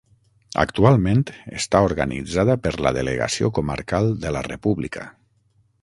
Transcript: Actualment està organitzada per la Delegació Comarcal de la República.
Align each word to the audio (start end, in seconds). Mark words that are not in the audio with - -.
Actualment 0.61 1.21
està 1.59 1.83
organitzada 1.89 2.57
per 2.65 2.73
la 2.87 2.95
Delegació 2.99 3.53
Comarcal 3.59 4.11
de 4.25 4.33
la 4.39 4.47
República. 4.53 5.07